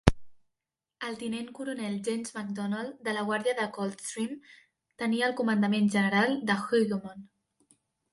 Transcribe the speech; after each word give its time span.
El 1.07 1.17
tinent 1.23 1.49
coronel 1.57 1.97
James 2.07 2.31
Macdonnell, 2.37 2.89
de 3.07 3.13
la 3.17 3.25
guàrdia 3.27 3.53
de 3.59 3.67
Coldstream, 3.75 4.33
tenia 5.03 5.27
el 5.29 5.37
comandament 5.43 5.91
general 5.97 6.35
de 6.51 6.57
Hougoumont. 6.63 7.23